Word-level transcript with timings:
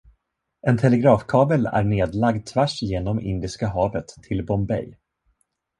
En 0.67 0.75
telegrafkabel 0.77 1.65
är 1.65 1.83
nedlagd 1.83 2.45
tvärs 2.47 2.81
genom 2.81 3.19
Indiska 3.19 3.67
havet 3.67 4.07
till 4.21 4.45
Bombay. 4.45 4.93